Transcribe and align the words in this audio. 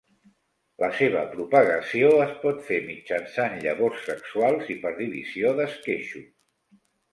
La 0.83 0.87
seva 0.99 1.19
propagació 1.33 2.09
es 2.23 2.33
pot 2.47 2.65
fer 2.71 2.81
mitjançant 2.87 3.55
llavors 3.67 4.01
sexuals 4.09 4.75
i 4.77 4.81
per 4.87 4.97
divisió 5.05 5.55
d'esqueixos. 5.63 6.29